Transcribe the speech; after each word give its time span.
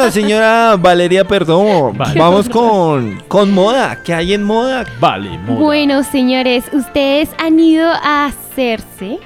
Bueno, 0.00 0.12
señora 0.12 0.76
Valeria 0.76 1.24
Vale. 1.24 2.18
vamos 2.18 2.48
con, 2.50 3.22
con 3.28 3.52
moda. 3.52 4.02
¿Qué 4.02 4.14
hay 4.14 4.32
en 4.34 4.42
moda? 4.42 4.84
Vale, 4.98 5.36
moda. 5.38 5.58
Bueno, 5.60 6.02
señores, 6.02 6.64
¿ustedes 6.72 7.28
han 7.38 7.60
ido 7.60 7.86
a 7.88 8.26
hacerse 8.26 9.18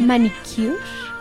manicure? 0.00 0.74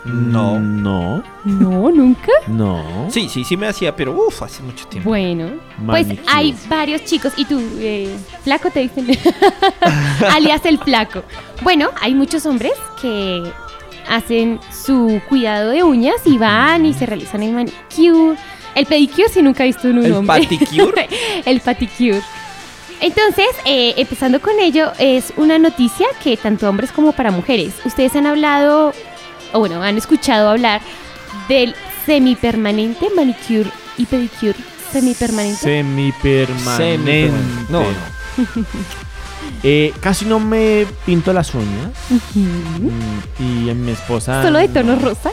No. 0.04 0.60
No, 0.60 1.24
No, 1.46 1.92
nunca. 1.92 2.32
no. 2.48 2.84
Sí, 3.10 3.30
sí, 3.30 3.44
sí 3.44 3.56
me 3.56 3.68
hacía, 3.68 3.96
pero 3.96 4.14
uff, 4.14 4.42
hace 4.42 4.64
mucho 4.64 4.88
tiempo. 4.88 5.10
Bueno, 5.10 5.52
pues 5.86 6.08
Manicure. 6.08 6.28
hay 6.28 6.56
varios 6.68 7.04
chicos. 7.06 7.34
¿Y 7.38 7.46
tú, 7.46 7.62
eh, 7.78 8.14
flaco, 8.44 8.72
te 8.72 8.80
dicen? 8.80 9.08
Alias 10.32 10.66
el 10.66 10.80
flaco. 10.80 11.22
Bueno, 11.62 11.90
hay 12.02 12.16
muchos 12.16 12.46
hombres 12.48 12.74
que 13.00 13.44
hacen 14.12 14.60
su 14.72 15.22
cuidado 15.30 15.72
de 15.72 15.84
uñas 15.84 16.18
y 16.26 16.38
van 16.38 16.86
y 16.86 16.94
se 16.94 17.06
realizan 17.06 17.44
el 17.44 17.54
manicure. 17.54 18.38
El 18.76 18.86
pedicure 18.86 19.30
si 19.30 19.42
nunca 19.42 19.64
he 19.64 19.68
visto 19.68 19.88
en 19.88 20.00
un 20.00 20.06
¿El 20.06 20.14
hombre. 20.14 20.42
paticure? 20.42 21.10
el 21.46 21.62
paticure. 21.62 22.22
Entonces, 23.00 23.48
eh, 23.66 23.96
empezando 23.98 24.42
con 24.42 24.60
ello, 24.60 24.92
es 25.00 25.34
una 25.38 25.58
noticia 25.58 26.08
que 26.24 26.38
tanto 26.38 26.70
hombres 26.70 26.92
como 26.92 27.14
para 27.14 27.32
mujeres. 27.32 27.74
Ustedes 27.86 28.16
han 28.16 28.28
hablado, 28.28 28.94
o 29.54 29.60
bueno, 29.60 29.82
han 29.82 29.98
escuchado 29.98 30.50
hablar 30.50 30.82
del 31.48 31.74
semipermanente 32.06 33.08
manicure 33.16 33.70
y 33.98 34.06
pedicure 34.06 34.56
semipermanente. 34.92 35.58
Semipermanente. 35.58 36.78
Semipermanente. 36.78 37.32
No, 37.70 37.82
Eh, 39.64 39.94
casi 40.00 40.26
no 40.26 40.40
me 40.40 40.88
pinto 41.06 41.32
las 41.34 41.54
uñas. 41.54 41.92
Mm, 42.34 43.66
Y 43.66 43.70
a 43.70 43.74
mi 43.76 43.92
esposa. 43.92 44.42
Solo 44.42 44.60
de 44.60 44.68
tono 44.70 44.96
no. 44.96 45.02
rosa. 45.02 45.32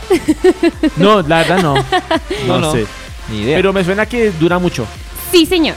No, 0.96 1.22
la 1.22 1.38
verdad 1.38 1.62
no. 1.62 1.74
No, 2.46 2.54
No, 2.54 2.60
no. 2.60 2.72
sé. 2.72 2.86
Ni 3.30 3.40
idea. 3.40 3.56
Pero 3.56 3.72
me 3.72 3.84
suena 3.84 4.06
que 4.06 4.30
dura 4.32 4.58
mucho. 4.58 4.86
Sí, 5.32 5.46
señor. 5.46 5.74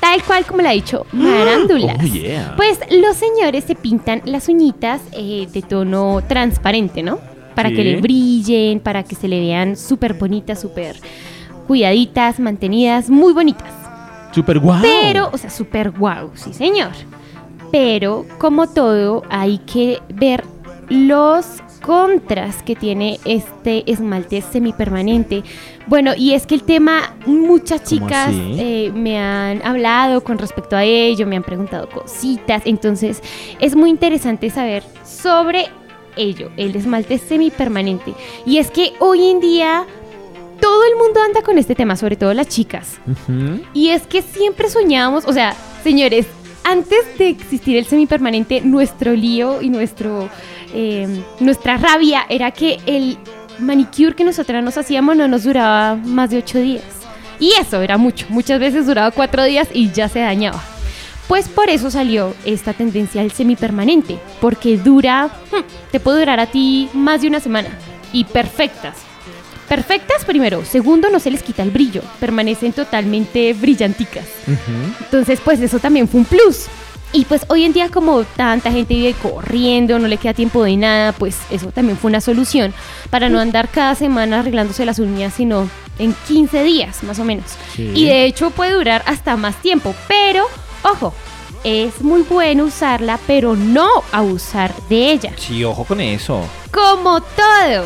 Tal 0.00 0.22
cual 0.24 0.44
como 0.46 0.62
lo 0.62 0.68
ha 0.68 0.72
dicho 0.72 1.06
Marándulas. 1.12 1.96
Oh, 2.00 2.06
yeah. 2.06 2.54
Pues 2.56 2.78
los 2.90 3.16
señores 3.16 3.64
se 3.64 3.74
pintan 3.74 4.22
las 4.24 4.48
uñitas 4.48 5.00
eh, 5.12 5.46
de 5.52 5.62
tono 5.62 6.22
transparente, 6.26 7.02
¿no? 7.02 7.18
Para 7.54 7.68
Sí. 7.68 7.76
que 7.76 7.84
le 7.84 8.00
brillen, 8.00 8.80
para 8.80 9.02
que 9.02 9.14
se 9.14 9.28
le 9.28 9.38
vean 9.38 9.76
súper 9.76 10.14
bonitas, 10.14 10.58
súper 10.60 10.96
cuidaditas, 11.66 12.40
mantenidas, 12.40 13.10
muy 13.10 13.32
bonitas. 13.34 13.68
Super 14.34 14.58
guau. 14.58 14.80
Pero, 14.80 15.28
o 15.32 15.36
sea, 15.38 15.50
súper 15.50 15.90
guau, 15.90 16.30
sí 16.34 16.52
señor. 16.54 16.90
Pero, 17.72 18.26
como 18.38 18.68
todo, 18.68 19.22
hay 19.28 19.58
que 19.58 19.98
ver 20.14 20.44
los 20.88 21.46
contras 21.82 22.62
que 22.62 22.76
tiene 22.76 23.18
este 23.24 23.90
esmalte 23.90 24.40
semipermanente. 24.40 25.42
Bueno, 25.86 26.12
y 26.16 26.34
es 26.34 26.46
que 26.46 26.54
el 26.54 26.62
tema, 26.62 27.14
muchas 27.26 27.80
¿Cómo 27.80 28.06
chicas 28.06 28.30
eh, 28.32 28.92
me 28.94 29.18
han 29.18 29.62
hablado 29.66 30.22
con 30.22 30.38
respecto 30.38 30.76
a 30.76 30.84
ello, 30.84 31.26
me 31.26 31.36
han 31.36 31.42
preguntado 31.42 31.88
cositas, 31.88 32.62
entonces 32.66 33.20
es 33.58 33.74
muy 33.74 33.90
interesante 33.90 34.48
saber 34.50 34.84
sobre 35.04 35.66
ello, 36.16 36.50
el 36.56 36.76
esmalte 36.76 37.18
semipermanente. 37.18 38.14
Y 38.46 38.58
es 38.58 38.70
que 38.70 38.92
hoy 39.00 39.30
en 39.30 39.40
día 39.40 39.84
todo 40.60 40.84
el 40.84 40.96
mundo 40.96 41.20
anda 41.20 41.42
con 41.42 41.58
este 41.58 41.74
tema, 41.74 41.96
sobre 41.96 42.16
todo 42.16 42.32
las 42.34 42.48
chicas. 42.48 43.00
Y 43.74 43.88
es 43.88 44.06
que 44.06 44.22
siempre 44.22 44.70
soñábamos, 44.70 45.24
o 45.26 45.32
sea, 45.32 45.56
señores, 45.82 46.26
antes 46.64 47.18
de 47.18 47.28
existir 47.28 47.76
el 47.76 47.86
semipermanente, 47.86 48.60
nuestro 48.60 49.12
lío 49.12 49.62
y 49.62 49.70
nuestro, 49.70 50.28
eh, 50.74 51.06
nuestra 51.40 51.76
rabia 51.76 52.26
era 52.28 52.50
que 52.50 52.78
el 52.86 53.18
manicure 53.58 54.14
que 54.14 54.24
nosotras 54.24 54.62
nos 54.62 54.78
hacíamos 54.78 55.16
no 55.16 55.28
nos 55.28 55.44
duraba 55.44 55.96
más 55.96 56.30
de 56.30 56.38
ocho 56.38 56.58
días. 56.58 56.84
Y 57.38 57.52
eso 57.60 57.80
era 57.82 57.98
mucho, 57.98 58.26
muchas 58.28 58.60
veces 58.60 58.86
duraba 58.86 59.10
cuatro 59.10 59.44
días 59.44 59.68
y 59.72 59.90
ya 59.90 60.08
se 60.08 60.20
dañaba. 60.20 60.62
Pues 61.28 61.48
por 61.48 61.70
eso 61.70 61.90
salió 61.90 62.34
esta 62.44 62.72
tendencia 62.72 63.22
al 63.22 63.32
semipermanente, 63.32 64.18
porque 64.40 64.76
dura, 64.76 65.30
hmm, 65.50 65.90
te 65.90 66.00
puede 66.00 66.20
durar 66.20 66.40
a 66.40 66.46
ti 66.46 66.88
más 66.92 67.22
de 67.22 67.28
una 67.28 67.40
semana 67.40 67.70
y 68.12 68.24
perfectas. 68.24 69.11
Perfectas 69.72 70.26
primero, 70.26 70.66
segundo 70.66 71.08
no 71.08 71.18
se 71.18 71.30
les 71.30 71.42
quita 71.42 71.62
el 71.62 71.70
brillo, 71.70 72.02
permanecen 72.20 72.74
totalmente 72.74 73.54
brillanticas. 73.54 74.26
Entonces, 75.00 75.40
pues 75.42 75.60
eso 75.60 75.78
también 75.78 76.06
fue 76.06 76.20
un 76.20 76.26
plus. 76.26 76.66
Y 77.14 77.24
pues 77.24 77.46
hoy 77.48 77.64
en 77.64 77.72
día 77.72 77.88
como 77.88 78.22
tanta 78.24 78.70
gente 78.70 78.92
vive 78.92 79.14
corriendo, 79.14 79.98
no 79.98 80.08
le 80.08 80.18
queda 80.18 80.34
tiempo 80.34 80.62
de 80.62 80.76
nada, 80.76 81.12
pues 81.12 81.38
eso 81.48 81.68
también 81.68 81.96
fue 81.96 82.10
una 82.10 82.20
solución 82.20 82.74
para 83.08 83.30
no 83.30 83.40
andar 83.40 83.70
cada 83.70 83.94
semana 83.94 84.40
arreglándose 84.40 84.84
las 84.84 84.98
uñas, 84.98 85.32
sino 85.32 85.70
en 85.98 86.14
15 86.28 86.64
días 86.64 87.02
más 87.04 87.18
o 87.18 87.24
menos. 87.24 87.46
Sí. 87.74 87.92
Y 87.94 88.04
de 88.04 88.26
hecho 88.26 88.50
puede 88.50 88.72
durar 88.72 89.02
hasta 89.06 89.38
más 89.38 89.56
tiempo, 89.62 89.94
pero 90.06 90.48
ojo, 90.82 91.14
es 91.64 92.02
muy 92.02 92.20
bueno 92.28 92.64
usarla, 92.64 93.18
pero 93.26 93.56
no 93.56 93.88
abusar 94.12 94.74
de 94.90 95.12
ella. 95.12 95.32
Sí, 95.38 95.64
ojo 95.64 95.84
con 95.84 96.02
eso. 96.02 96.44
Como 96.70 97.22
todo, 97.22 97.84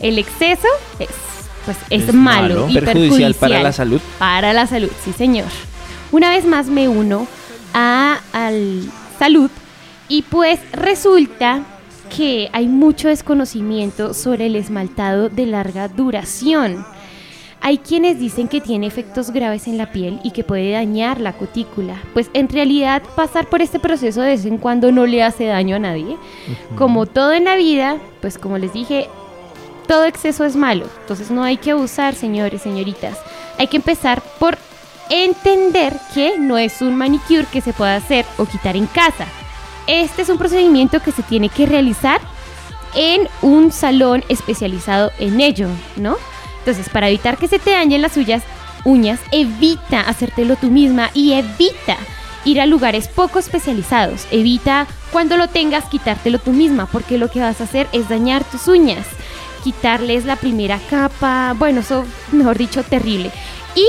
el 0.00 0.18
exceso 0.18 0.68
es, 0.98 1.08
pues, 1.64 1.76
es, 1.90 2.08
Es 2.08 2.14
malo, 2.14 2.66
malo. 2.66 2.68
y 2.70 2.80
Perjudicial 2.80 3.34
para 3.34 3.62
la 3.62 3.72
salud. 3.72 4.00
Para 4.18 4.52
la 4.52 4.66
salud, 4.66 4.90
sí 5.04 5.12
señor. 5.12 5.48
Una 6.12 6.30
vez 6.30 6.44
más 6.46 6.66
me 6.68 6.88
uno 6.88 7.26
a 7.74 8.18
al 8.32 8.82
salud 9.18 9.50
y 10.08 10.22
pues 10.22 10.58
resulta 10.72 11.62
que 12.16 12.48
hay 12.52 12.66
mucho 12.66 13.08
desconocimiento 13.08 14.14
sobre 14.14 14.46
el 14.46 14.56
esmaltado 14.56 15.28
de 15.28 15.44
larga 15.46 15.88
duración. 15.88 16.86
Hay 17.60 17.78
quienes 17.78 18.18
dicen 18.20 18.48
que 18.48 18.60
tiene 18.60 18.86
efectos 18.86 19.32
graves 19.32 19.66
en 19.66 19.76
la 19.76 19.90
piel 19.90 20.20
y 20.22 20.30
que 20.30 20.44
puede 20.44 20.70
dañar 20.70 21.20
la 21.20 21.32
cutícula. 21.32 21.96
Pues 22.14 22.30
en 22.32 22.48
realidad 22.48 23.02
pasar 23.16 23.48
por 23.48 23.60
este 23.60 23.80
proceso 23.80 24.22
de 24.22 24.28
vez 24.28 24.46
en 24.46 24.58
cuando 24.58 24.92
no 24.92 25.06
le 25.06 25.22
hace 25.22 25.44
daño 25.46 25.76
a 25.76 25.80
nadie. 25.80 26.16
Como 26.76 27.04
todo 27.06 27.32
en 27.32 27.44
la 27.44 27.56
vida, 27.56 27.98
pues 28.22 28.38
como 28.38 28.58
les 28.58 28.72
dije, 28.72 29.08
todo 29.88 30.04
exceso 30.04 30.44
es 30.44 30.54
malo. 30.54 30.86
Entonces 31.00 31.32
no 31.32 31.42
hay 31.42 31.56
que 31.56 31.72
abusar, 31.72 32.14
señores, 32.14 32.62
señoritas. 32.62 33.18
Hay 33.58 33.66
que 33.66 33.78
empezar 33.78 34.22
por 34.38 34.56
entender 35.10 35.94
que 36.14 36.38
no 36.38 36.58
es 36.58 36.80
un 36.82 36.94
manicure 36.94 37.46
que 37.50 37.60
se 37.60 37.72
pueda 37.72 37.96
hacer 37.96 38.24
o 38.36 38.44
quitar 38.44 38.76
en 38.76 38.86
casa. 38.86 39.26
Este 39.88 40.22
es 40.22 40.28
un 40.28 40.38
procedimiento 40.38 41.00
que 41.00 41.12
se 41.12 41.22
tiene 41.22 41.48
que 41.48 41.66
realizar 41.66 42.20
en 42.94 43.28
un 43.42 43.72
salón 43.72 44.22
especializado 44.28 45.10
en 45.18 45.40
ello, 45.40 45.68
¿no? 45.96 46.16
Entonces, 46.58 46.90
para 46.90 47.08
evitar 47.08 47.38
que 47.38 47.48
se 47.48 47.58
te 47.58 47.70
dañen 47.70 48.02
las 48.02 48.12
suyas 48.12 48.42
uñas, 48.84 49.18
evita 49.32 50.00
hacértelo 50.00 50.56
tú 50.56 50.68
misma 50.68 51.10
y 51.14 51.32
evita 51.32 51.96
ir 52.44 52.60
a 52.60 52.66
lugares 52.66 53.08
poco 53.08 53.38
especializados. 53.38 54.26
Evita 54.30 54.86
cuando 55.10 55.36
lo 55.36 55.48
tengas 55.48 55.84
quitártelo 55.86 56.38
tú 56.38 56.52
misma, 56.52 56.86
porque 56.86 57.18
lo 57.18 57.28
que 57.28 57.40
vas 57.40 57.60
a 57.60 57.64
hacer 57.64 57.88
es 57.92 58.08
dañar 58.08 58.44
tus 58.44 58.68
uñas, 58.68 59.06
quitarles 59.62 60.24
la 60.24 60.36
primera 60.36 60.78
capa, 60.90 61.54
bueno, 61.58 61.80
eso, 61.80 62.04
mejor 62.32 62.58
dicho, 62.58 62.82
terrible. 62.82 63.30
Y 63.74 63.86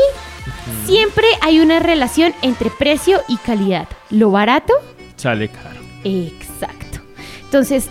siempre 0.86 1.26
hay 1.42 1.60
una 1.60 1.80
relación 1.80 2.34
entre 2.42 2.70
precio 2.70 3.22
y 3.28 3.38
calidad. 3.38 3.88
Lo 4.10 4.32
barato 4.32 4.74
Sale 5.20 5.50
caro. 5.50 5.82
Exacto. 6.06 7.00
Entonces, 7.44 7.90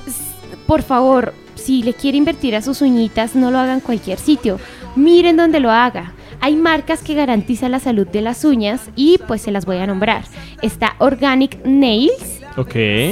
por 0.67 0.83
favor, 0.83 1.35
si 1.57 1.83
le 1.83 1.93
quiere 1.93 2.17
invertir 2.17 2.57
a 2.57 2.63
sus 2.63 2.81
uñitas, 2.81 3.35
no 3.35 3.51
lo 3.51 3.59
haga 3.59 3.75
en 3.75 3.81
cualquier 3.81 4.19
sitio. 4.19 4.59
Miren 4.97 5.37
dónde 5.37 5.61
lo 5.61 5.71
haga. 5.71 6.15
Hay 6.41 6.57
marcas 6.57 7.03
que 7.03 7.13
garantizan 7.13 7.73
la 7.73 7.81
salud 7.81 8.07
de 8.07 8.23
las 8.23 8.47
uñas 8.47 8.81
y 8.97 9.19
pues 9.27 9.43
se 9.43 9.51
las 9.51 9.67
voy 9.67 9.77
a 9.77 9.87
nombrar. 9.87 10.25
Está 10.63 10.95
Organic 10.99 11.63
Nails. 11.67 12.41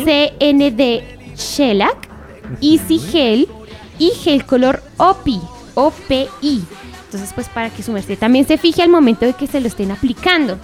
CND 0.05 1.03
Shellac, 1.37 2.09
Easy 2.63 2.99
Gel 2.99 3.49
y 3.99 4.11
Gel 4.11 4.45
Color 4.45 4.83
OPI, 4.97 5.41
OPI. 5.75 6.65
Entonces, 7.05 7.33
pues 7.35 7.49
para 7.49 7.71
que 7.71 7.83
su 7.83 7.93
merced 7.93 8.19
también 8.19 8.47
se 8.47 8.59
fije 8.59 8.83
al 8.83 8.89
momento 8.89 9.27
de 9.27 9.35
que 9.35 9.47
se 9.47 9.61
lo 9.61 9.69
estén 9.69 9.91
aplicando. 9.91 10.59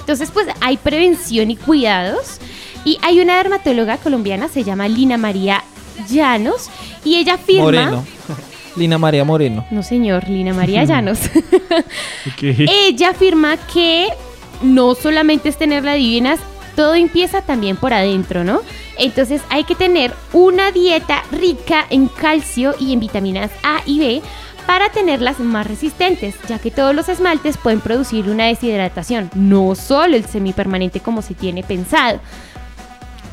Entonces, 0.00 0.30
pues 0.30 0.46
hay 0.60 0.76
prevención 0.76 1.50
y 1.50 1.56
cuidados. 1.56 2.40
Y 2.84 2.98
hay 3.00 3.20
una 3.20 3.36
dermatóloga 3.36 3.96
colombiana, 3.96 4.48
se 4.48 4.62
llama 4.62 4.88
Lina 4.88 5.16
María 5.16 5.64
Llanos, 6.08 6.68
y 7.04 7.16
ella 7.16 7.38
firma... 7.38 7.64
Moreno. 7.64 8.06
Lina 8.76 8.98
María 8.98 9.24
Moreno. 9.24 9.64
No, 9.70 9.82
señor, 9.82 10.28
Lina 10.28 10.52
María 10.52 10.84
Llanos. 10.84 11.18
Ella 12.42 13.10
afirma 13.10 13.56
que 13.56 14.08
no 14.62 14.94
solamente 14.94 15.48
es 15.48 15.56
tenerla 15.56 15.94
divinas, 15.94 16.40
todo 16.76 16.94
empieza 16.94 17.42
también 17.42 17.76
por 17.76 17.92
adentro, 17.92 18.44
¿no? 18.44 18.60
Entonces 18.98 19.42
hay 19.50 19.64
que 19.64 19.74
tener 19.74 20.14
una 20.32 20.70
dieta 20.70 21.22
rica 21.32 21.86
en 21.90 22.08
calcio 22.08 22.74
y 22.78 22.92
en 22.92 23.00
vitaminas 23.00 23.50
A 23.62 23.80
y 23.86 23.98
B 23.98 24.22
para 24.66 24.90
tenerlas 24.90 25.40
más 25.40 25.66
resistentes, 25.66 26.34
ya 26.48 26.58
que 26.58 26.70
todos 26.70 26.94
los 26.94 27.08
esmaltes 27.08 27.58
pueden 27.58 27.80
producir 27.80 28.28
una 28.28 28.46
deshidratación, 28.46 29.30
no 29.34 29.74
solo 29.74 30.16
el 30.16 30.24
semipermanente 30.24 31.00
como 31.00 31.22
se 31.22 31.34
tiene 31.34 31.62
pensado. 31.62 32.20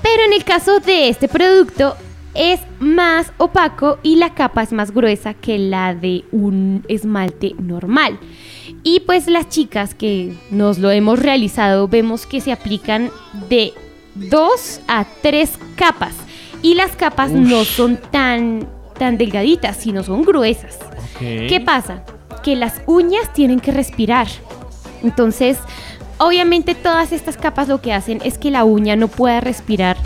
Pero 0.02 0.24
en 0.24 0.34
el 0.34 0.44
caso 0.44 0.80
de 0.80 1.10
este 1.10 1.28
producto, 1.28 1.96
es 2.34 2.60
más 2.80 3.32
opaco 3.38 4.00
y 4.04 4.16
la 4.16 4.34
capa 4.34 4.64
es 4.64 4.72
más 4.72 4.92
gruesa 4.92 5.34
que 5.34 5.58
la 5.58 5.94
de 5.94 6.24
un 6.32 6.84
esmalte 6.88 7.56
normal. 7.60 8.20
Y 8.84 9.02
pues 9.02 9.28
las 9.28 9.50
chicas 9.50 9.94
que 9.94 10.34
nos 10.50 10.80
lo 10.80 10.92
hemos 10.92 11.20
realizado 11.20 11.88
vemos 11.88 12.26
que 12.26 12.42
se 12.42 12.52
aplican 12.52 13.12
de 13.50 13.74
dos 14.16 14.82
a 14.88 15.06
tres 15.22 15.58
capas 15.76 16.16
y 16.62 16.76
las 16.76 16.96
capas 16.96 17.32
no 17.32 17.66
son 17.66 17.98
tan, 17.98 18.68
tan 18.98 19.18
delgaditas, 19.18 19.78
sino 19.78 20.04
son 20.04 20.24
gruesas. 20.24 20.80
¿Qué 21.20 21.62
pasa? 21.64 22.04
Que 22.44 22.56
las 22.56 22.82
uñas 22.88 23.32
tienen 23.34 23.60
que 23.60 23.72
respirar. 23.72 24.28
Entonces, 25.04 25.58
obviamente 26.18 26.76
todas 26.76 27.12
estas 27.12 27.38
capas 27.38 27.68
lo 27.68 27.82
que 27.82 27.94
hacen 27.94 28.20
es 28.24 28.38
que 28.38 28.52
la 28.52 28.64
uña 28.64 28.96
no 28.96 29.08
pueda 29.08 29.42
respirar 29.42 29.98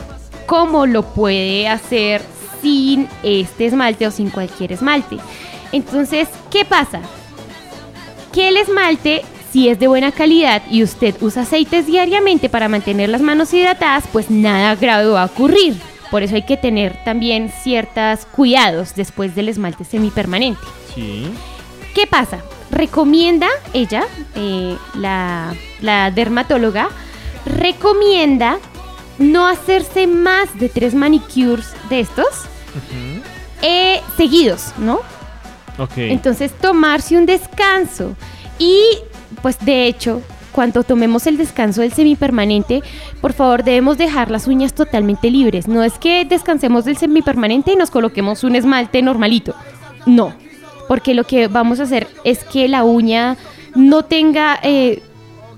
como 0.45 0.86
lo 0.86 1.03
puede 1.03 1.68
hacer 1.68 2.21
sin 2.62 3.07
este 3.24 3.68
esmalte 3.68 4.07
o 4.07 4.12
sin 4.12 4.30
cualquier 4.30 4.71
esmalte. 4.71 5.18
Entonces, 5.71 6.27
¿qué 6.50 6.65
pasa? 6.65 7.01
Que 8.31 8.47
el 8.47 8.57
esmalte, 8.57 9.24
si 9.51 9.69
es 9.69 9.80
de 9.80 9.88
buena 9.88 10.12
calidad 10.12 10.62
y 10.69 10.83
usted 10.83 11.15
usa 11.21 11.44
aceites 11.44 11.86
diariamente 11.86 12.50
para 12.50 12.69
mantener 12.69 13.09
las 13.09 13.21
manos 13.21 13.53
hidratadas, 13.53 14.06
pues 14.12 14.30
nada 14.30 14.75
grave 14.75 15.07
va 15.07 15.24
a 15.24 15.25
ocurrir. 15.25 15.75
Por 16.12 16.24
eso 16.24 16.36
hay 16.36 16.44
que 16.44 16.57
tener 16.57 16.98
también 17.03 17.51
ciertos 17.63 18.25
cuidados 18.25 18.95
después 18.95 19.36
del 19.36 19.50
esmalte 19.50 19.83
semipermanente. 19.83 20.62
Sí. 20.94 21.27
¿Qué 21.94 22.07
pasa? 22.07 22.39
Recomienda 22.71 23.48
ella, 23.74 24.06
eh, 24.36 24.75
la, 24.95 25.53
la 25.81 26.12
dermatóloga, 26.12 26.89
recomienda 27.45 28.59
no 29.17 29.47
hacerse 29.47 30.07
más 30.07 30.57
de 30.59 30.69
tres 30.69 30.94
manicures 30.94 31.73
de 31.89 32.01
estos 32.01 32.27
eh, 33.62 34.01
seguidos, 34.17 34.73
¿no? 34.77 35.00
Ok. 35.77 35.97
Entonces 35.97 36.51
tomarse 36.53 37.17
un 37.17 37.25
descanso 37.25 38.15
y 38.59 38.81
pues 39.41 39.57
de 39.65 39.88
hecho 39.88 40.21
cuando 40.51 40.83
tomemos 40.83 41.27
el 41.27 41.35
descanso 41.35 41.81
del 41.81 41.91
semipermanente, 41.91 42.81
por 43.19 43.33
favor 43.33 43.65
debemos 43.65 43.97
dejar 43.97 44.31
las 44.31 44.47
uñas 44.47 44.73
totalmente 44.73 45.29
libres. 45.29 45.67
No 45.67 45.83
es 45.83 46.00
que 46.00 46.23
descansemos 46.23 46.85
del 46.85 46.95
semipermanente 46.95 47.73
y 47.73 47.75
nos 47.75 47.91
coloquemos 47.91 48.45
un 48.45 48.56
esmalte 48.56 49.01
normalito. 49.01 49.53
No, 50.06 50.33
porque 50.88 51.13
lo 51.13 51.25
que 51.25 51.50
vamos 51.50 51.81
a 51.81 51.83
hacer 51.83 52.07
es 52.23 52.45
que 52.45 52.69
la 52.69 52.85
uña 52.85 53.35
no 53.75 54.06
tenga 54.06 54.57
eh, 54.63 55.03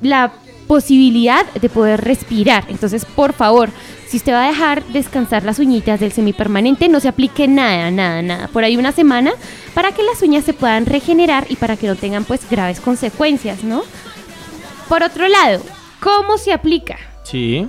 la 0.02 0.32
posibilidad 0.68 1.46
de 1.54 1.70
poder 1.70 2.02
respirar. 2.02 2.66
Entonces, 2.68 3.06
por 3.06 3.34
favor, 3.34 3.70
si 4.08 4.18
usted 4.18 4.34
va 4.34 4.46
a 4.46 4.48
dejar 4.48 4.84
descansar 4.86 5.44
las 5.44 5.60
uñitas 5.60 6.00
del 6.00 6.12
semipermanente, 6.12 6.88
no 6.88 7.00
se 7.00 7.08
aplique 7.08 7.48
nada, 7.48 7.92
nada, 7.92 8.22
nada. 8.22 8.48
Por 8.48 8.64
ahí 8.64 8.78
una 8.78 8.92
semana 8.92 9.34
para 9.74 9.92
que 9.92 10.04
las 10.04 10.22
uñas 10.22 10.46
se 10.46 10.54
puedan 10.54 10.86
regenerar 10.86 11.46
y 11.50 11.56
para 11.56 11.76
que 11.78 11.88
no 11.88 11.96
tengan 11.96 12.24
pues 12.24 12.50
graves 12.50 12.80
consecuencias, 12.80 13.64
¿no? 13.64 13.84
Por 14.88 15.04
otro 15.04 15.28
lado, 15.28 15.62
¿cómo 16.02 16.38
se 16.38 16.54
aplica? 16.54 16.98
Sí. 17.24 17.68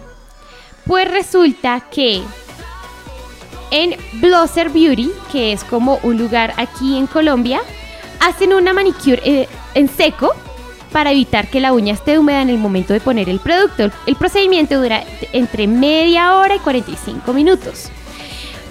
Pues 0.87 1.11
resulta 1.11 1.81
que 1.91 2.23
en 3.71 3.97
Blosser 4.15 4.71
Beauty, 4.71 5.11
que 5.33 5.53
es 5.53 5.65
como 5.65 5.99
un 6.03 6.19
lugar 6.19 6.55
aquí 6.57 6.97
en 6.97 7.07
Colombia, 7.07 7.61
hacen 8.21 8.53
una 8.53 8.73
manicure 8.73 9.21
eh, 9.25 9.49
en 9.75 9.89
seco 9.89 10.35
para 10.93 11.13
evitar 11.13 11.49
que 11.49 11.61
la 11.61 11.73
uña 11.73 11.95
esté 11.95 12.19
húmeda 12.19 12.43
en 12.43 12.51
el 12.51 12.59
momento 12.59 12.93
de 12.93 13.01
poner 13.01 13.29
el 13.29 13.41
producto. 13.41 13.91
El 14.07 14.17
procedimiento 14.17 14.81
dura 14.81 15.05
entre 15.33 15.67
media 15.67 16.37
hora 16.37 16.57
y 16.57 16.59
45 16.59 17.33
minutos. 17.33 17.91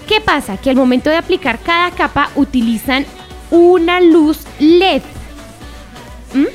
¿Qué 0.06 0.20
pasa? 0.20 0.56
Que 0.56 0.70
al 0.70 0.76
momento 0.76 1.10
de 1.10 1.16
aplicar 1.16 1.58
cada 1.58 1.90
capa 1.90 2.30
utilizan 2.34 3.04
una 3.50 4.00
luz 4.00 4.40
LED. 4.58 5.02
¿Mm? 6.34 6.46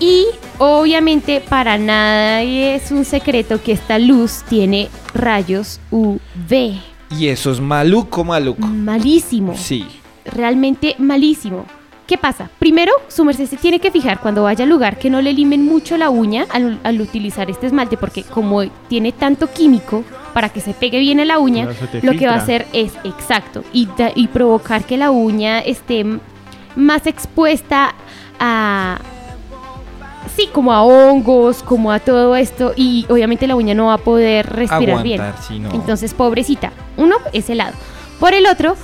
Y 0.00 0.26
obviamente 0.58 1.40
para 1.40 1.76
nada 1.76 2.42
es 2.42 2.90
un 2.90 3.04
secreto 3.04 3.62
que 3.62 3.72
esta 3.72 3.98
luz 3.98 4.44
tiene 4.48 4.88
rayos 5.12 5.80
UV. 5.90 6.80
Y 7.10 7.26
eso 7.26 7.50
es 7.50 7.60
maluco, 7.60 8.24
maluco. 8.24 8.66
Malísimo. 8.66 9.54
Sí. 9.56 9.84
Realmente 10.24 10.94
malísimo. 10.98 11.66
¿Qué 12.06 12.16
pasa? 12.16 12.50
Primero, 12.70 12.92
su 13.08 13.24
merced 13.24 13.46
se 13.46 13.56
tiene 13.56 13.80
que 13.80 13.90
fijar 13.90 14.20
cuando 14.20 14.44
vaya 14.44 14.62
al 14.62 14.70
lugar 14.70 14.96
que 14.96 15.10
no 15.10 15.20
le 15.20 15.32
limen 15.32 15.64
mucho 15.64 15.96
la 15.96 16.08
uña 16.08 16.46
al, 16.50 16.78
al 16.84 17.00
utilizar 17.00 17.50
este 17.50 17.66
esmalte, 17.66 17.96
porque 17.96 18.22
como 18.22 18.62
tiene 18.88 19.10
tanto 19.10 19.48
químico 19.52 20.04
para 20.32 20.50
que 20.50 20.60
se 20.60 20.72
pegue 20.72 21.00
bien 21.00 21.18
a 21.18 21.24
la 21.24 21.40
uña, 21.40 21.64
lo 22.04 22.12
que 22.12 22.26
va 22.28 22.34
a 22.34 22.36
hacer 22.36 22.68
es 22.72 22.92
exacto 23.02 23.64
y, 23.72 23.88
da- 23.98 24.12
y 24.14 24.28
provocar 24.28 24.84
que 24.84 24.96
la 24.96 25.10
uña 25.10 25.58
esté 25.58 26.06
más 26.76 27.08
expuesta 27.08 27.92
a 28.38 28.98
sí, 30.36 30.48
como 30.52 30.72
a 30.72 30.84
hongos, 30.84 31.64
como 31.64 31.90
a 31.90 31.98
todo 31.98 32.36
esto 32.36 32.72
y 32.76 33.04
obviamente 33.08 33.48
la 33.48 33.56
uña 33.56 33.74
no 33.74 33.86
va 33.86 33.94
a 33.94 33.98
poder 33.98 34.46
respirar 34.48 35.02
bien. 35.02 35.20
Aguantar. 35.20 35.74
Entonces, 35.74 36.14
pobrecita. 36.14 36.70
Uno, 36.96 37.16
ese 37.32 37.56
lado. 37.56 37.74
Por 38.20 38.32
el 38.32 38.46
otro, 38.46 38.76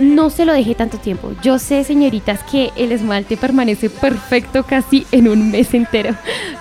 no 0.00 0.30
se 0.30 0.44
lo 0.44 0.52
deje 0.52 0.74
tanto 0.74 0.98
tiempo. 0.98 1.32
Yo 1.42 1.58
sé, 1.58 1.84
señoritas, 1.84 2.42
que 2.50 2.70
el 2.76 2.92
esmalte 2.92 3.36
permanece 3.36 3.90
perfecto 3.90 4.64
casi 4.64 5.06
en 5.12 5.28
un 5.28 5.50
mes 5.50 5.72
entero. 5.74 6.16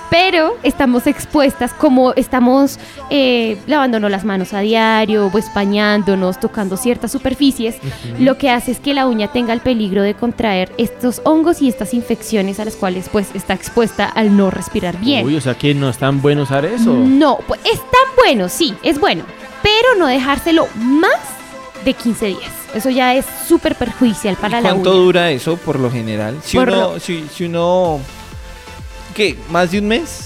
Pero 0.10 0.58
estamos 0.64 1.08
expuestas, 1.08 1.74
como 1.74 2.14
estamos 2.14 2.80
eh, 3.10 3.58
lavándonos 3.68 4.12
las 4.12 4.26
manos 4.26 4.54
a 4.54 4.60
diario, 4.60 5.30
pues 5.32 5.52
bañándonos, 5.54 6.40
tocando 6.40 6.78
ciertas 6.78 7.12
superficies, 7.12 7.78
lo 8.18 8.38
que 8.38 8.50
hace 8.50 8.72
es 8.72 8.80
que 8.80 8.94
la 8.94 9.08
uña 9.08 9.32
tenga 9.32 9.54
el 9.54 9.62
peligro 9.62 10.02
de 10.02 10.16
contraer 10.16 10.72
estos 10.78 11.22
hongos 11.26 11.62
y 11.62 11.70
estas 11.70 11.94
infecciones 11.94 12.60
a 12.60 12.66
las 12.66 12.76
cuales 12.76 13.08
pues 13.10 13.30
está 13.36 13.54
expuesta 13.54 14.06
al 14.06 14.36
no 14.36 14.50
respirar 14.50 15.00
bien. 15.00 15.26
Uy, 15.26 15.36
o 15.36 15.42
sea 15.42 15.54
que 15.54 15.74
no 15.74 15.90
es 15.90 15.98
tan 15.98 16.22
bueno 16.22 16.44
usar 16.44 16.66
eso. 16.66 16.94
No, 16.94 17.38
pues 17.48 17.62
es 17.64 17.80
tan 17.80 18.16
bueno, 18.18 18.50
sí, 18.50 18.74
es 18.84 19.00
bueno, 19.00 19.24
pero 19.62 20.00
no 20.00 20.08
dejárselo 20.08 20.68
más 20.76 21.39
de 21.86 21.94
15 21.94 22.26
días. 22.28 22.52
Eso 22.74 22.90
ya 22.90 23.16
es 23.16 23.26
súper 23.48 23.76
perjudicial 23.76 24.36
para 24.36 24.60
¿Y 24.60 24.64
la 24.64 24.70
¿Cuánto 24.70 24.92
uña. 24.92 25.00
dura 25.02 25.32
eso 25.32 25.58
por 25.58 25.80
lo 25.80 25.90
general? 25.92 26.38
Si 26.44 26.58
Por 26.58 26.70
uno, 26.70 26.94
lo- 26.94 27.00
si, 27.00 27.26
si 27.34 27.46
uno, 27.46 28.00
¿qué? 29.16 29.38
¿Más 29.50 29.72
de 29.72 29.80
un 29.80 29.88
mes? 29.88 30.26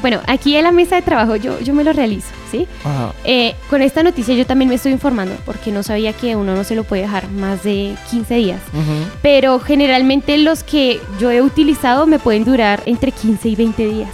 Bueno, 0.00 0.20
aquí 0.28 0.54
en 0.56 0.62
la 0.64 0.70
mesa 0.70 0.94
de 0.96 1.02
trabajo 1.02 1.34
yo, 1.36 1.58
yo 1.58 1.74
me 1.74 1.82
lo 1.82 1.92
realizo, 1.92 2.28
¿sí? 2.52 2.68
Ajá. 2.84 3.12
Eh, 3.24 3.56
con 3.68 3.82
esta 3.82 4.04
noticia 4.04 4.32
yo 4.34 4.46
también 4.46 4.68
me 4.68 4.76
estoy 4.76 4.92
informando 4.92 5.34
porque 5.44 5.72
no 5.72 5.82
sabía 5.82 6.12
que 6.12 6.36
uno 6.36 6.54
no 6.54 6.62
se 6.62 6.76
lo 6.76 6.84
puede 6.84 7.02
dejar 7.02 7.28
más 7.30 7.64
de 7.64 7.96
15 8.10 8.34
días. 8.36 8.60
Ujú. 8.72 9.10
Pero 9.22 9.58
generalmente 9.58 10.38
los 10.38 10.62
que 10.62 11.00
yo 11.18 11.32
he 11.32 11.42
utilizado 11.42 12.06
me 12.06 12.20
pueden 12.20 12.44
durar 12.44 12.80
entre 12.86 13.10
15 13.10 13.48
y 13.48 13.56
20 13.56 13.86
días. 13.86 14.10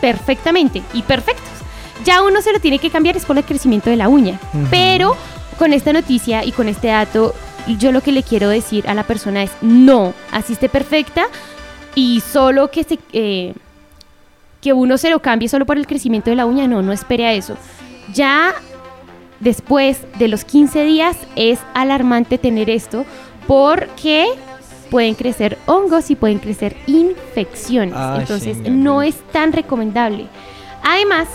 Perfectamente 0.00 0.82
y 0.92 1.02
perfectos. 1.02 1.42
Ya 2.04 2.22
uno 2.22 2.40
se 2.42 2.52
lo 2.52 2.60
tiene 2.60 2.78
que 2.78 2.90
cambiar 2.90 3.16
es 3.16 3.24
por 3.24 3.36
el 3.36 3.44
crecimiento 3.44 3.90
de 3.90 3.96
la 3.96 4.08
uña. 4.08 4.38
Ujú. 4.52 4.66
Pero 4.70 5.16
con 5.58 5.72
esta 5.72 5.92
noticia 5.92 6.44
y 6.44 6.52
con 6.52 6.68
este 6.68 6.88
dato, 6.88 7.34
yo 7.78 7.92
lo 7.92 8.00
que 8.00 8.12
le 8.12 8.22
quiero 8.22 8.48
decir 8.48 8.88
a 8.88 8.94
la 8.94 9.04
persona 9.04 9.42
es 9.42 9.50
no, 9.62 10.14
así 10.32 10.52
esté 10.54 10.68
perfecta 10.68 11.26
y 11.94 12.20
solo 12.20 12.70
que 12.70 12.84
se... 12.84 12.98
eh, 13.12 13.54
que 14.60 14.72
uno 14.72 14.96
se 14.96 15.10
lo 15.10 15.20
cambie 15.20 15.48
solo 15.50 15.66
por 15.66 15.76
el 15.76 15.86
crecimiento 15.86 16.30
de 16.30 16.36
la 16.36 16.46
uña, 16.46 16.66
no, 16.66 16.80
no 16.80 16.92
espere 16.92 17.26
a 17.26 17.34
eso. 17.34 17.54
Ya 18.14 18.54
después 19.40 20.00
de 20.18 20.26
los 20.26 20.44
15 20.46 20.84
días 20.84 21.18
es 21.36 21.58
alarmante 21.74 22.38
tener 22.38 22.70
esto 22.70 23.04
porque 23.46 24.26
pueden 24.90 25.14
crecer 25.16 25.58
hongos 25.66 26.10
y 26.10 26.16
pueden 26.16 26.38
crecer 26.38 26.76
infecciones. 26.86 27.94
Ay, 27.94 28.20
Entonces 28.20 28.58
no 28.62 29.02
es 29.02 29.16
tan 29.32 29.52
recomendable. 29.52 30.28
Además, 30.82 31.28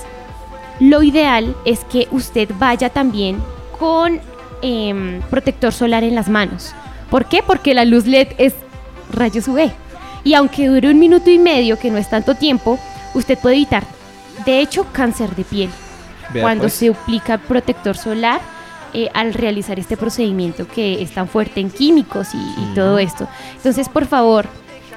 lo 0.79 1.03
ideal 1.03 1.55
es 1.65 1.83
que 1.85 2.07
usted 2.09 2.49
vaya 2.57 2.89
también 2.89 3.38
con 3.79 4.19
em, 4.62 5.21
protector 5.29 5.74
solar 5.74 6.03
en 6.03 6.15
las 6.15 6.29
manos. 6.29 6.74
¿Por 7.09 7.25
qué? 7.25 7.41
Porque 7.41 7.74
la 7.74 7.86
luz 7.86 8.05
LED 8.05 8.27
es 8.38 8.53
rayos 9.12 9.48
UV. 9.48 9.71
Y 10.24 10.33
aunque 10.33 10.67
dure 10.67 10.91
un 10.91 11.00
minuto 11.00 11.29
y 11.29 11.39
medio, 11.39 11.79
que 11.79 11.89
no 11.89 11.98
es 11.98 12.09
tanto 12.09 12.36
tiempo, 12.36 12.77
usted 13.13 13.38
puede 13.39 13.55
evitar, 13.55 13.83
de 14.45 14.59
hecho, 14.59 14.86
cáncer 14.91 15.36
de 15.36 15.43
piel 15.43 15.69
Vea, 16.33 16.43
cuando 16.43 16.63
pues. 16.63 16.74
se 16.74 16.89
aplica 16.89 17.38
protector 17.38 17.98
solar 17.98 18.41
eh, 18.93 19.09
al 19.13 19.33
realizar 19.33 19.79
este 19.79 19.98
procedimiento 19.98 20.67
que 20.67 21.01
es 21.01 21.12
tan 21.12 21.27
fuerte 21.27 21.59
en 21.59 21.69
químicos 21.69 22.29
y, 22.33 22.74
todo 22.75 23.00
esto. 23.00 23.27
Entonces, 23.55 23.88
por 23.88 24.05
favor, 24.05 24.45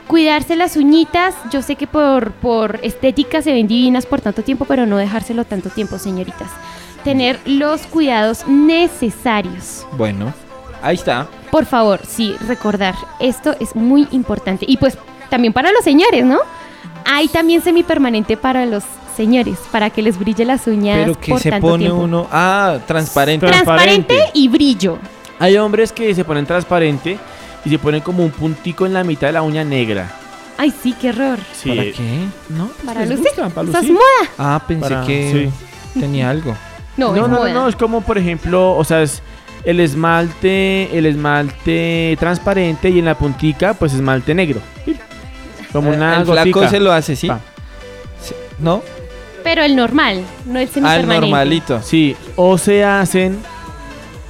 cuidarse 0.06 0.56
las 0.56 0.76
uñitas. 0.76 1.34
Yo 1.50 1.62
sé 1.62 1.76
que 1.76 1.86
por, 1.86 2.32
por 2.32 2.78
estética 2.82 3.42
se 3.42 3.52
ven 3.52 3.66
divinas 3.66 4.06
por 4.06 4.20
tanto 4.20 4.42
tiempo, 4.42 4.64
pero 4.66 4.86
no 4.86 4.96
dejárselo 4.96 5.44
tanto 5.44 5.70
tiempo, 5.70 5.98
señoritas. 5.98 6.50
Tener 7.04 7.38
los 7.44 7.82
cuidados 7.86 8.46
necesarios. 8.46 9.86
Bueno, 9.96 10.32
ahí 10.82 10.94
está. 10.94 11.26
Por 11.50 11.66
favor, 11.66 12.00
sí, 12.06 12.34
recordar, 12.46 12.94
esto 13.20 13.54
es 13.60 13.74
muy 13.74 14.06
importante. 14.12 14.64
Y 14.68 14.76
pues 14.76 14.96
también 15.30 15.52
para 15.52 15.72
los 15.72 15.84
señores, 15.84 16.24
¿no? 16.24 16.38
Hay 17.04 17.28
también 17.28 17.62
semipermanente 17.62 18.36
para 18.36 18.64
los 18.66 18.84
señores, 19.16 19.58
para 19.72 19.90
que 19.90 20.00
les 20.02 20.18
brille 20.18 20.44
las 20.44 20.66
uñas 20.66 20.98
Pero 21.00 21.18
que 21.20 21.32
por 21.32 21.40
se 21.40 21.50
tanto 21.50 21.66
pone 21.66 21.84
tiempo. 21.84 22.02
uno. 22.02 22.26
Ah, 22.30 22.78
transparente. 22.86 23.46
Tra- 23.46 23.50
Transparente 23.50 24.06
Transparente. 24.14 24.38
y 24.38 24.48
brillo. 24.48 24.98
Hay 25.38 25.56
hombres 25.58 25.92
que 25.92 26.14
se 26.14 26.24
ponen 26.24 26.46
transparente 26.46 27.18
y 27.64 27.70
se 27.70 27.78
ponen 27.78 28.00
como 28.00 28.24
un 28.24 28.30
puntico 28.30 28.86
en 28.86 28.92
la 28.94 29.04
mitad 29.04 29.28
de 29.28 29.32
la 29.34 29.42
uña 29.42 29.64
negra. 29.64 30.10
Ay, 30.58 30.72
sí, 30.82 30.94
qué 31.00 31.10
horror. 31.10 31.38
Sí. 31.52 31.70
¿Para 31.70 31.82
qué? 31.82 32.26
¿No? 32.50 32.68
Para 32.84 33.00
¿Les 33.00 33.10
lucir. 33.18 33.24
gusta? 33.36 33.48
Para 33.48 33.68
es 33.68 33.74
lucir. 33.74 33.92
moda. 33.92 34.30
Ah, 34.38 34.62
pensé 34.66 34.88
Para- 34.88 35.06
que 35.06 35.50
sí. 35.94 36.00
tenía 36.00 36.30
algo. 36.30 36.54
No, 36.94 37.08
No, 37.08 37.14
es 37.14 37.20
no, 37.22 37.28
no, 37.28 37.36
moda. 37.38 37.52
no, 37.54 37.68
es 37.68 37.74
como 37.76 38.02
por 38.02 38.18
ejemplo, 38.18 38.76
o 38.76 38.84
sea, 38.84 39.00
es 39.02 39.22
el 39.64 39.80
esmalte, 39.80 40.96
el 40.96 41.06
esmalte 41.06 42.14
transparente 42.20 42.90
y 42.90 42.98
en 42.98 43.06
la 43.06 43.16
puntica, 43.16 43.72
pues 43.72 43.94
esmalte 43.94 44.34
negro. 44.34 44.60
Como 45.72 45.90
Eh, 45.90 45.96
una 45.96 46.18
El 46.18 46.26
flaco 46.26 46.50
gotica. 46.50 46.68
se 46.68 46.80
lo 46.80 46.92
hace, 46.92 47.16
¿sí? 47.16 47.28
Pa. 47.28 47.40
¿No? 48.58 48.82
Pero 49.42 49.62
el 49.64 49.74
normal, 49.74 50.22
no 50.44 50.58
el 50.58 50.58
Ah, 50.58 50.60
el 50.60 50.68
semipermanente. 50.68 51.20
normalito. 51.20 51.82
Sí, 51.82 52.14
o 52.36 52.58
se 52.58 52.84
hacen 52.84 53.38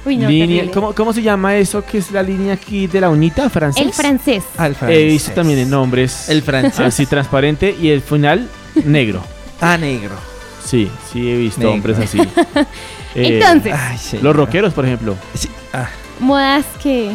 Uy, 0.05 0.17
no, 0.17 0.27
línea, 0.29 0.47
terrible. 0.47 0.71
¿cómo, 0.73 0.93
cómo 0.93 1.13
se 1.13 1.21
llama 1.21 1.55
eso 1.55 1.83
que 1.85 1.97
es 1.99 2.11
la 2.11 2.21
línea 2.23 2.53
aquí 2.55 2.87
de 2.87 2.99
la 3.01 3.09
uñita 3.09 3.49
francés? 3.49 3.85
El 3.85 3.93
francés. 3.93 4.43
Ah, 4.57 4.67
el 4.67 4.73
He 4.73 4.75
francés. 4.75 5.05
visto 5.05 5.31
también 5.31 5.59
en 5.59 5.69
nombres 5.69 6.27
El 6.29 6.41
francés. 6.41 6.79
así 6.81 7.05
transparente 7.05 7.75
y 7.79 7.89
el 7.89 8.01
final 8.01 8.47
negro. 8.85 9.21
Ah, 9.61 9.77
negro. 9.77 10.15
Sí, 10.65 10.89
sí 11.11 11.29
he 11.31 11.37
visto 11.37 11.59
Negro. 11.61 11.73
hombres 11.75 11.99
así. 11.99 12.17
Eh, 13.15 13.37
Entonces, 13.39 13.73
Ay, 13.77 13.97
sí. 13.97 14.17
los 14.21 14.35
rockeros, 14.35 14.73
por 14.73 14.85
ejemplo. 14.85 15.15
Sí. 15.35 15.47
Ah, 15.71 15.87
modas 16.19 16.65
que, 16.81 17.11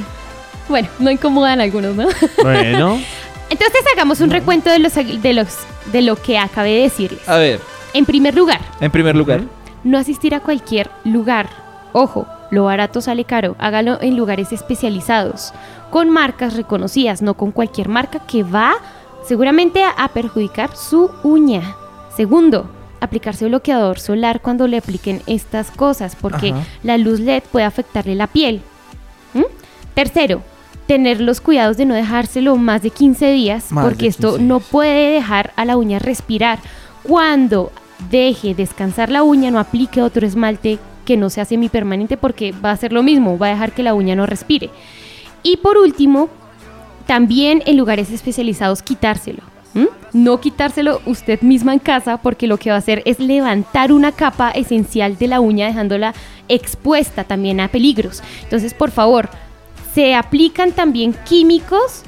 bueno, 0.68 0.88
no 1.00 1.10
incomodan 1.10 1.60
a 1.60 1.64
algunos, 1.64 1.94
¿no? 1.96 2.06
Bueno, 2.42 2.98
Entonces 3.50 3.80
hagamos 3.92 4.20
un 4.20 4.30
recuento 4.30 4.70
de 4.70 4.78
los, 4.78 4.94
de 4.94 5.32
los 5.34 5.48
de 5.92 6.02
lo 6.02 6.14
que 6.16 6.38
acabé 6.38 6.70
de 6.70 6.82
decirles. 6.82 7.28
a 7.28 7.36
ver, 7.36 7.60
En 7.94 8.06
primer 8.06 8.34
lugar, 8.36 8.60
en 8.80 8.90
primer 8.92 9.16
lugar. 9.16 9.42
no 9.84 9.98
asistir 9.98 10.34
a 10.34 10.40
cualquier 10.40 10.88
lugar. 11.04 11.48
Ojo, 11.92 12.26
lo 12.50 12.64
barato 12.64 13.00
sale 13.00 13.24
caro. 13.24 13.56
Hágalo 13.58 14.00
en 14.00 14.16
lugares 14.16 14.52
especializados, 14.52 15.52
con 15.90 16.10
marcas 16.10 16.56
reconocidas, 16.56 17.22
no 17.22 17.34
con 17.34 17.52
cualquier 17.52 17.88
marca 17.88 18.20
que 18.20 18.42
va 18.42 18.76
seguramente 19.26 19.82
a, 19.84 20.08
perjudicar 20.08 20.74
su 20.74 21.10
uña. 21.22 21.74
Segundo, 22.16 22.70
aplicarse 23.00 23.46
bloqueador 23.46 24.00
solar 24.00 24.40
cuando 24.40 24.66
le 24.66 24.78
apliquen 24.78 25.22
estas 25.26 25.70
cosas, 25.70 26.16
porque 26.16 26.50
Ajá. 26.50 26.62
la 26.82 26.98
luz 26.98 27.20
LED 27.20 27.42
puede 27.52 27.66
afectarle 27.66 28.14
la 28.14 28.26
piel. 28.26 28.62
¿Mm? 29.34 29.42
Tercero, 29.94 30.42
tener 30.86 31.20
los 31.20 31.40
cuidados 31.42 31.76
de 31.76 31.84
no 31.84 31.94
dejárselo 31.94 32.56
más 32.56 32.82
de 32.82 32.90
15 32.90 33.30
días, 33.32 33.70
Más 33.70 33.84
porque 33.84 34.06
esto 34.06 34.30
15 34.32 34.44
no 34.44 34.60
puede 34.60 35.12
dejar 35.12 35.52
a 35.56 35.66
la 35.66 35.76
uña 35.76 35.98
respirar. 35.98 36.58
Cuando 37.02 37.70
deje 38.10 38.54
descansar 38.54 39.10
la 39.10 39.22
uña, 39.22 39.50
no 39.50 39.60
aplique 39.60 40.00
otro 40.02 40.26
esmalte 40.26 40.78
que 41.08 41.16
no 41.16 41.30
sea 41.30 41.46
semipermanente 41.46 42.18
porque 42.18 42.52
va 42.52 42.68
a 42.68 42.74
hacer 42.74 42.92
lo 42.92 43.02
mismo, 43.02 43.38
va 43.38 43.46
a 43.46 43.50
dejar 43.52 43.72
que 43.72 43.82
la 43.82 43.94
uña 43.94 44.14
no 44.14 44.26
respire. 44.26 44.68
Y 45.42 45.56
por 45.56 45.78
último, 45.78 46.28
también 47.06 47.62
en 47.64 47.78
lugares 47.78 48.10
especializados 48.10 48.82
quitárselo. 48.82 49.42
No 50.12 50.38
quitárselo 50.38 51.00
usted 51.06 51.40
misma 51.40 51.72
en 51.72 51.78
casa 51.78 52.18
porque 52.18 52.46
lo 52.46 52.58
que 52.58 52.68
va 52.68 52.76
a 52.76 52.80
hacer 52.80 53.02
es 53.06 53.20
levantar 53.20 53.90
una 53.90 54.12
capa 54.12 54.50
esencial 54.50 55.16
de 55.16 55.28
la 55.28 55.40
uña 55.40 55.66
dejándola 55.66 56.12
expuesta 56.48 57.24
también 57.24 57.60
a 57.60 57.68
peligros. 57.68 58.22
Entonces, 58.42 58.74
por 58.74 58.90
favor, 58.90 59.30
se 59.94 60.14
aplican 60.14 60.72
también 60.72 61.14
químicos 61.26 62.02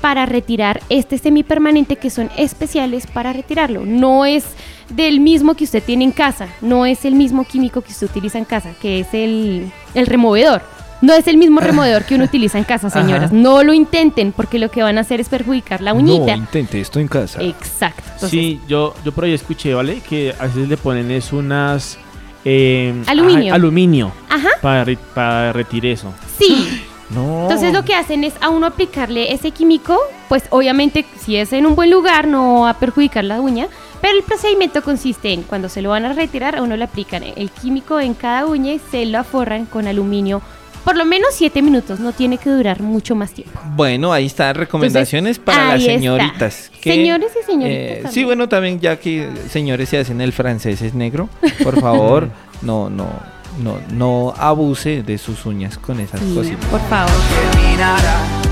para 0.00 0.26
retirar 0.26 0.80
este 0.88 1.18
semipermanente 1.18 1.96
que 1.96 2.10
son 2.10 2.30
especiales 2.36 3.06
para 3.06 3.32
retirarlo. 3.32 3.84
No 3.86 4.24
es 4.24 4.44
del 4.90 5.20
mismo 5.20 5.54
que 5.54 5.64
usted 5.64 5.82
tiene 5.82 6.04
en 6.04 6.12
casa, 6.12 6.48
no 6.60 6.86
es 6.86 7.04
el 7.04 7.14
mismo 7.14 7.44
químico 7.44 7.82
que 7.82 7.92
usted 7.92 8.08
utiliza 8.08 8.38
en 8.38 8.44
casa, 8.44 8.70
que 8.80 9.00
es 9.00 9.08
el, 9.12 9.70
el 9.94 10.06
removedor. 10.06 10.62
No 11.00 11.12
es 11.14 11.28
el 11.28 11.36
mismo 11.36 11.60
removedor 11.60 12.04
que 12.04 12.16
uno 12.16 12.24
utiliza 12.32 12.58
en 12.58 12.64
casa, 12.64 12.88
Ajá. 12.88 13.00
señoras. 13.02 13.30
No 13.32 13.62
lo 13.62 13.72
intenten 13.72 14.32
porque 14.32 14.58
lo 14.58 14.70
que 14.70 14.82
van 14.82 14.98
a 14.98 15.02
hacer 15.02 15.20
es 15.20 15.28
perjudicar 15.28 15.80
la 15.80 15.92
uñita. 15.94 16.32
No, 16.36 16.42
intente 16.42 16.80
esto 16.80 16.98
en 16.98 17.06
casa. 17.06 17.40
Exacto. 17.42 18.02
Entonces, 18.06 18.30
sí, 18.30 18.60
yo, 18.66 18.94
yo 19.04 19.12
por 19.12 19.24
ahí 19.24 19.32
escuché, 19.32 19.74
¿vale? 19.74 20.00
Que 20.08 20.34
a 20.38 20.46
veces 20.46 20.68
le 20.68 20.76
ponen 20.76 21.10
es 21.12 21.32
unas... 21.32 21.98
eh, 22.44 22.92
Aluminio. 23.06 23.54
aluminio 23.54 24.12
Ajá, 24.28 24.48
para, 24.60 24.84
re- 24.84 24.98
para 25.14 25.52
retirar 25.52 25.92
eso. 25.92 26.12
sí. 26.38 26.82
No. 27.10 27.42
Entonces 27.42 27.72
lo 27.72 27.84
que 27.84 27.94
hacen 27.94 28.24
es 28.24 28.34
a 28.40 28.50
uno 28.50 28.66
aplicarle 28.66 29.32
ese 29.32 29.50
químico, 29.50 29.98
pues 30.28 30.44
obviamente 30.50 31.04
si 31.20 31.36
es 31.36 31.52
en 31.52 31.66
un 31.66 31.74
buen 31.74 31.90
lugar 31.90 32.26
no 32.26 32.62
va 32.62 32.70
a 32.70 32.78
perjudicar 32.78 33.24
la 33.24 33.40
uña, 33.40 33.68
pero 34.00 34.16
el 34.16 34.22
procedimiento 34.22 34.82
consiste 34.82 35.32
en 35.32 35.42
cuando 35.42 35.68
se 35.68 35.82
lo 35.82 35.90
van 35.90 36.04
a 36.04 36.12
retirar 36.12 36.56
a 36.56 36.62
uno 36.62 36.76
le 36.76 36.84
aplican 36.84 37.22
el 37.22 37.50
químico 37.50 37.98
en 37.98 38.14
cada 38.14 38.46
uña 38.46 38.72
y 38.72 38.80
se 38.90 39.06
lo 39.06 39.18
aforran 39.18 39.64
con 39.64 39.86
aluminio 39.88 40.42
por 40.88 40.96
lo 40.96 41.04
menos 41.04 41.34
7 41.34 41.60
minutos, 41.60 42.00
no 42.00 42.12
tiene 42.12 42.38
que 42.38 42.48
durar 42.48 42.80
mucho 42.80 43.14
más 43.14 43.32
tiempo. 43.32 43.60
Bueno, 43.76 44.10
ahí 44.10 44.24
están 44.24 44.54
recomendaciones 44.54 45.38
para 45.38 45.74
las 45.74 45.82
señoritas. 45.84 46.70
que, 46.80 46.94
Señores 46.94 47.30
y 47.38 47.44
señoritas 47.44 48.04
eh, 48.06 48.08
sí, 48.10 48.24
bueno, 48.24 48.48
también 48.48 48.80
ya 48.80 48.96
que 48.96 49.28
señores 49.50 49.90
se 49.90 49.98
hacen 49.98 50.22
el 50.22 50.32
francés 50.32 50.80
es 50.80 50.94
negro, 50.94 51.28
por 51.62 51.78
favor, 51.78 52.30
no, 52.62 52.88
no, 52.88 53.06
no, 53.58 53.76
no 53.92 54.34
abuse 54.36 55.02
de 55.02 55.18
sus 55.18 55.44
uñas 55.46 55.78
con 55.78 56.00
esas 56.00 56.20
Sí, 56.20 56.34
cositas. 56.34 56.64
por 56.66 56.80
favor. 56.88 58.47